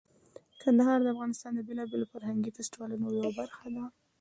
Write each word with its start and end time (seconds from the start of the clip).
کندهار 0.61 0.99
د 1.01 1.07
افغانستان 1.13 1.51
د 1.55 1.61
بیلابیلو 1.67 2.09
فرهنګي 2.13 2.51
فستیوالونو 2.57 3.05
یوه 3.17 3.31
برخه 3.39 3.67
ده. 3.75 3.85